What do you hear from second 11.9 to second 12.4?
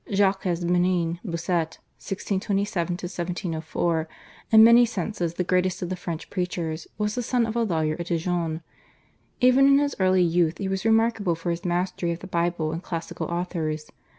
of the